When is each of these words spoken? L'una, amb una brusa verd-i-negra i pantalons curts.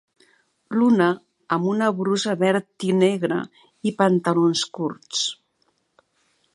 L'una, 0.77 1.09
amb 1.57 1.67
una 1.73 1.89
brusa 2.01 2.35
verd-i-negra 2.45 3.39
i 3.91 3.95
pantalons 4.01 4.67
curts. 4.79 5.23